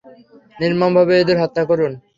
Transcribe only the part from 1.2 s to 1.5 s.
এদের